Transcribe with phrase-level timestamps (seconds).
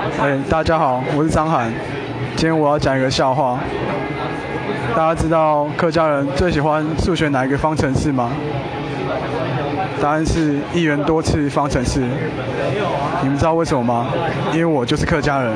[0.00, 1.70] 哎，大家好，我是张涵。
[2.34, 3.58] 今天我要讲一个笑话。
[4.96, 8.30] 大家知道客家人最喜欢数学哪一个方程式吗？
[10.00, 12.00] 答案是一元多次方程式。
[13.20, 14.06] 你们知道为什么吗？
[14.54, 15.52] 因为我就是客家人。